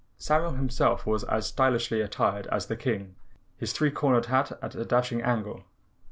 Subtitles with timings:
[0.17, 3.13] Samuel himself was as stylishly attired as the King,
[3.59, 5.63] his three cornered hat at a dashing angle.